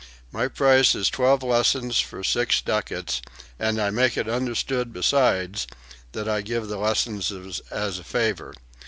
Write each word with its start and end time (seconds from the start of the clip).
My 0.31 0.47
price 0.47 0.95
is 0.95 1.11
twelve 1.11 1.43
lessons 1.43 1.99
for 1.99 2.23
six 2.23 2.59
ducats, 2.59 3.21
and 3.59 3.79
I 3.79 3.91
make 3.91 4.17
it 4.17 4.27
understood 4.27 4.91
besides 4.91 5.67
that 6.13 6.27
I 6.27 6.41
give 6.41 6.69
the 6.69 6.77
lessons 6.77 7.31
as 7.69 7.99
a 7.99 8.03
favor. 8.03 8.55